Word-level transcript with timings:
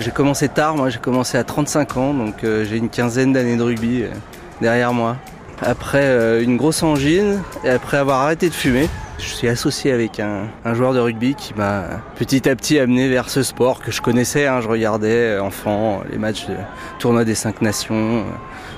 J'ai 0.00 0.12
commencé 0.12 0.48
tard, 0.48 0.76
moi 0.76 0.90
j'ai 0.90 1.00
commencé 1.00 1.36
à 1.36 1.44
35 1.44 1.96
ans, 1.96 2.14
donc 2.14 2.42
euh, 2.42 2.64
j'ai 2.64 2.76
une 2.76 2.88
quinzaine 2.88 3.32
d'années 3.32 3.56
de 3.56 3.62
rugby 3.62 4.04
euh, 4.04 4.10
derrière 4.60 4.92
moi. 4.92 5.16
Après 5.60 6.04
euh, 6.04 6.42
une 6.42 6.56
grosse 6.56 6.82
angine 6.82 7.42
et 7.64 7.68
après 7.68 7.96
avoir 7.98 8.22
arrêté 8.22 8.48
de 8.48 8.54
fumer, 8.54 8.88
je 9.18 9.24
suis 9.34 9.48
associé 9.48 9.92
avec 9.92 10.20
un, 10.20 10.46
un 10.64 10.74
joueur 10.74 10.94
de 10.94 11.00
rugby 11.00 11.34
qui 11.34 11.52
m'a 11.54 11.84
petit 12.16 12.48
à 12.48 12.54
petit 12.54 12.78
amené 12.78 13.08
vers 13.08 13.28
ce 13.28 13.42
sport 13.42 13.80
que 13.80 13.90
je 13.90 14.00
connaissais. 14.00 14.46
hein. 14.46 14.60
je 14.60 14.68
regardais 14.68 15.36
euh, 15.36 15.42
enfant 15.42 16.02
les 16.10 16.18
matchs 16.18 16.46
de 16.46 16.54
tournoi 16.98 17.24
des 17.24 17.34
cinq 17.34 17.60
nations, 17.60 18.18
euh, 18.18 18.22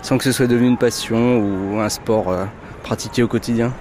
sans 0.03 0.19
que 0.19 0.25
ce 0.25 0.33
soit 0.33 0.47
devenu 0.47 0.69
une 0.69 0.79
passion 0.79 1.39
ou 1.39 1.79
un 1.79 1.89
sport 1.89 2.31
euh, 2.31 2.45
pratiqué 2.83 3.23
au 3.23 3.29
quotidien. 3.29 3.73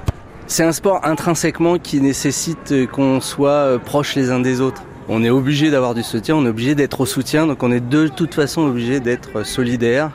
C'est 0.47 0.63
un 0.63 0.71
sport 0.71 1.01
intrinsèquement 1.05 1.77
qui 1.77 2.01
nécessite 2.01 2.73
qu'on 2.91 3.21
soit 3.21 3.79
proches 3.85 4.15
les 4.15 4.31
uns 4.31 4.39
des 4.39 4.61
autres. 4.61 4.83
On 5.07 5.23
est 5.23 5.29
obligé 5.29 5.71
d'avoir 5.71 5.93
du 5.93 6.03
soutien, 6.03 6.35
on 6.35 6.45
est 6.45 6.49
obligé 6.49 6.75
d'être 6.75 7.01
au 7.01 7.05
soutien, 7.05 7.47
donc 7.47 7.63
on 7.63 7.71
est 7.71 7.87
de 7.87 8.07
toute 8.07 8.33
façon 8.33 8.63
obligé 8.63 8.99
d'être 8.99 9.43
solidaire 9.45 10.11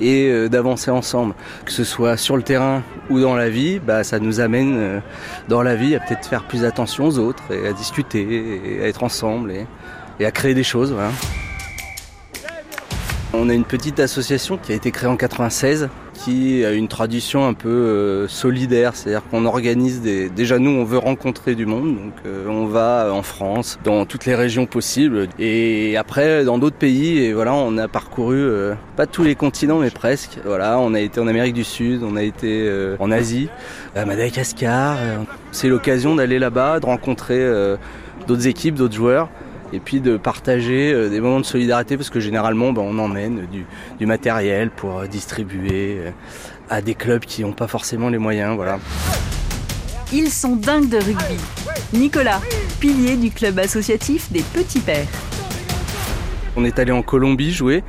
et 0.00 0.28
euh, 0.28 0.48
d'avancer 0.48 0.90
ensemble. 0.90 1.34
Que 1.64 1.72
ce 1.72 1.84
soit 1.84 2.16
sur 2.16 2.36
le 2.36 2.42
terrain 2.42 2.82
ou 3.08 3.20
dans 3.20 3.36
la 3.36 3.48
vie, 3.48 3.78
bah, 3.78 4.04
ça 4.04 4.18
nous 4.18 4.40
amène 4.40 4.76
euh, 4.76 5.00
dans 5.48 5.62
la 5.62 5.74
vie 5.74 5.94
à 5.94 6.00
peut-être 6.00 6.26
faire 6.26 6.44
plus 6.44 6.64
attention 6.64 7.06
aux 7.06 7.18
autres 7.18 7.44
et 7.52 7.66
à 7.66 7.72
discuter 7.72 8.80
à 8.82 8.86
être 8.86 9.02
ensemble 9.02 9.52
et, 9.52 10.24
à 10.24 10.30
créer 10.30 10.54
des 10.54 10.64
choses. 10.64 10.94
On 13.32 13.48
a 13.48 13.54
une 13.54 13.64
petite 13.64 14.00
association 14.00 14.58
qui 14.58 14.72
a 14.72 14.74
été 14.74 14.90
créée 14.90 15.08
en 15.08 15.16
96 15.16 15.88
qui 16.14 16.64
a 16.64 16.72
une 16.72 16.88
tradition 16.88 17.46
un 17.46 17.54
peu 17.54 17.68
euh, 17.68 18.28
solidaire, 18.28 18.94
c'est-à-dire 18.94 19.22
qu'on 19.30 19.46
organise 19.46 20.02
des... 20.02 20.28
Déjà 20.28 20.58
nous 20.58 20.70
on 20.72 20.84
veut 20.84 20.98
rencontrer 20.98 21.54
du 21.54 21.64
monde, 21.64 21.94
donc 21.94 22.12
euh, 22.26 22.46
on 22.48 22.66
va 22.66 23.10
en 23.12 23.22
France, 23.22 23.78
dans 23.84 24.04
toutes 24.04 24.26
les 24.26 24.34
régions 24.34 24.66
possibles, 24.66 25.28
et 25.38 25.96
après 25.96 26.44
dans 26.44 26.58
d'autres 26.58 26.76
pays, 26.76 27.18
et 27.18 27.32
voilà 27.32 27.54
on 27.54 27.78
a 27.78 27.88
parcouru 27.88 28.36
euh, 28.36 28.74
pas 28.96 29.06
tous 29.06 29.22
les 29.22 29.36
continents 29.36 29.78
mais 29.78 29.90
presque. 29.90 30.38
Voilà, 30.44 30.78
on 30.78 30.92
a 30.92 31.00
été 31.00 31.20
en 31.20 31.28
Amérique 31.28 31.54
du 31.54 31.64
Sud, 31.64 32.02
on 32.02 32.16
a 32.16 32.22
été 32.22 32.66
euh, 32.68 32.96
en 32.98 33.10
Asie, 33.10 33.48
à 33.94 34.04
Madagascar. 34.04 34.98
euh, 35.00 35.16
C'est 35.52 35.68
l'occasion 35.68 36.16
d'aller 36.16 36.38
là-bas, 36.40 36.80
de 36.80 36.86
rencontrer 36.86 37.38
euh, 37.38 37.76
d'autres 38.26 38.46
équipes, 38.48 38.74
d'autres 38.74 38.96
joueurs 38.96 39.30
et 39.72 39.80
puis 39.80 40.00
de 40.00 40.16
partager 40.16 40.92
euh, 40.92 41.08
des 41.08 41.20
moments 41.20 41.40
de 41.40 41.44
solidarité 41.44 41.96
parce 41.96 42.10
que 42.10 42.20
généralement 42.20 42.72
ben, 42.72 42.82
on 42.82 42.98
emmène 42.98 43.46
du, 43.50 43.64
du 43.98 44.06
matériel 44.06 44.70
pour 44.70 45.00
euh, 45.00 45.06
distribuer 45.06 45.98
euh, 45.98 46.10
à 46.68 46.82
des 46.82 46.94
clubs 46.94 47.24
qui 47.24 47.42
n'ont 47.42 47.52
pas 47.52 47.68
forcément 47.68 48.08
les 48.08 48.18
moyens. 48.18 48.56
Voilà. 48.56 48.78
Ils 50.12 50.30
sont 50.30 50.56
dingues 50.56 50.88
de 50.88 50.96
rugby. 50.96 51.36
Nicolas, 51.92 52.40
pilier 52.80 53.16
du 53.16 53.30
club 53.30 53.58
associatif 53.58 54.30
des 54.32 54.42
Petits 54.42 54.80
Pères. 54.80 55.06
On 56.56 56.64
est 56.64 56.78
allé 56.78 56.90
en 56.90 57.02
Colombie 57.02 57.52
jouer 57.52 57.84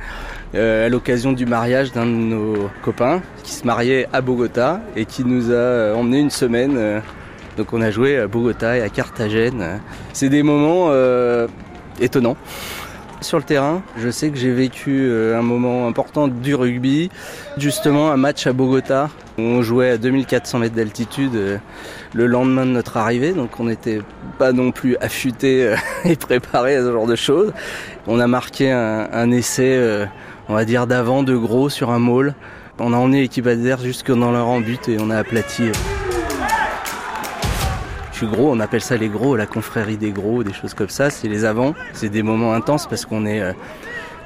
euh, 0.54 0.86
à 0.86 0.88
l'occasion 0.88 1.32
du 1.32 1.46
mariage 1.46 1.92
d'un 1.92 2.06
de 2.06 2.10
nos 2.10 2.70
copains 2.82 3.22
qui 3.42 3.54
se 3.54 3.66
mariait 3.66 4.06
à 4.12 4.20
Bogota 4.20 4.80
et 4.94 5.04
qui 5.04 5.24
nous 5.24 5.50
a 5.50 5.94
emmené 5.94 6.20
une 6.20 6.30
semaine. 6.30 7.02
donc 7.56 7.72
on 7.72 7.80
a 7.80 7.90
joué 7.90 8.18
à 8.18 8.28
Bogota 8.28 8.76
et 8.76 8.82
à 8.82 8.88
Carthagène. 8.88 9.80
C'est 10.12 10.28
des 10.28 10.42
moments 10.42 10.88
euh, 10.90 11.48
étonnants. 12.00 12.36
Sur 13.22 13.38
le 13.38 13.44
terrain, 13.44 13.82
je 13.96 14.10
sais 14.10 14.30
que 14.30 14.36
j'ai 14.36 14.50
vécu 14.50 15.02
euh, 15.02 15.38
un 15.38 15.42
moment 15.42 15.86
important 15.86 16.26
du 16.26 16.56
rugby, 16.56 17.08
justement 17.56 18.10
un 18.10 18.16
match 18.16 18.48
à 18.48 18.52
Bogota. 18.52 19.10
On 19.38 19.62
jouait 19.62 19.90
à 19.90 19.96
2400 19.96 20.58
mètres 20.58 20.74
d'altitude 20.74 21.36
euh, 21.36 21.58
le 22.14 22.26
lendemain 22.26 22.66
de 22.66 22.72
notre 22.72 22.96
arrivée, 22.96 23.32
donc 23.32 23.60
on 23.60 23.64
n'était 23.64 24.00
pas 24.38 24.52
non 24.52 24.72
plus 24.72 24.96
affûté 24.96 25.64
euh, 25.64 25.76
et 26.04 26.16
préparé 26.16 26.74
à 26.74 26.82
ce 26.82 26.90
genre 26.90 27.06
de 27.06 27.14
choses. 27.14 27.52
On 28.08 28.18
a 28.18 28.26
marqué 28.26 28.72
un, 28.72 29.30
essai, 29.30 29.80
on 30.48 30.54
va 30.54 30.64
dire 30.64 30.88
d'avant, 30.88 31.22
de 31.22 31.36
gros 31.36 31.68
sur 31.68 31.90
un 31.90 32.00
maul. 32.00 32.34
On 32.80 32.92
a 32.92 32.96
emmené 32.96 33.20
l'équipe 33.20 33.46
adverse 33.46 33.84
jusque 33.84 34.10
dans 34.10 34.32
leur 34.32 34.60
but 34.60 34.88
et 34.88 34.96
on 34.98 35.10
a 35.10 35.18
aplati. 35.18 35.70
Gros, 38.26 38.50
on 38.50 38.60
appelle 38.60 38.80
ça 38.80 38.96
les 38.96 39.08
gros, 39.08 39.36
la 39.36 39.46
confrérie 39.46 39.96
des 39.96 40.10
gros, 40.10 40.42
des 40.42 40.52
choses 40.52 40.74
comme 40.74 40.88
ça, 40.88 41.10
c'est 41.10 41.28
les 41.28 41.44
avants. 41.44 41.74
C'est 41.92 42.08
des 42.08 42.22
moments 42.22 42.54
intenses 42.54 42.86
parce 42.86 43.06
qu'on 43.06 43.26
est 43.26 43.40
euh, 43.40 43.52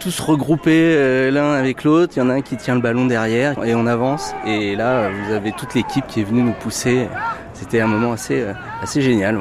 tous 0.01 0.21
regroupés 0.21 0.95
euh, 0.97 1.31
l'un 1.31 1.53
avec 1.53 1.85
l'autre, 1.85 2.15
il 2.17 2.21
y 2.21 2.23
en 2.23 2.31
a 2.31 2.35
un 2.35 2.43
qui 2.43 2.57
tient 2.57 2.75
le 2.75 2.81
ballon 2.81 3.07
derrière 3.07 3.63
et 3.65 3.75
on 3.75 3.87
avance. 3.87 4.35
Et 4.47 4.77
là, 4.77 4.91
euh, 4.91 5.11
vous 5.25 5.33
avez 5.33 5.53
toute 5.53 5.75
l'équipe 5.75 6.07
qui 6.07 6.21
est 6.21 6.25
venue 6.25 6.43
nous 6.43 6.53
pousser. 6.53 7.09
C'était 7.55 7.81
un 7.81 7.87
moment 7.87 8.13
assez, 8.13 8.45
génial. 8.97 9.39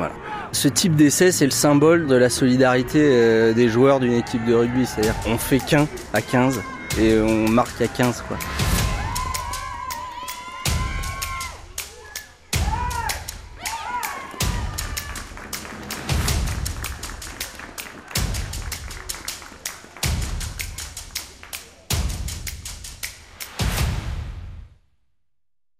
Ce 0.53 0.69
type 0.69 0.95
d'essai, 0.95 1.31
c'est 1.33 1.45
le 1.45 1.51
symbole 1.51 2.07
de 2.07 2.15
la 2.15 2.29
solidarité 2.29 3.53
des 3.53 3.67
joueurs 3.67 3.99
d'une 3.99 4.13
équipe 4.13 4.45
de 4.45 4.53
rugby. 4.53 4.85
C'est-à-dire 4.85 5.15
qu'on 5.25 5.37
fait 5.37 5.59
qu'un 5.59 5.85
à 6.13 6.21
15 6.21 6.61
et 6.97 7.19
on 7.19 7.49
marque 7.49 7.81
à 7.81 7.87
15. 7.87 8.23
Quoi. 8.25 8.37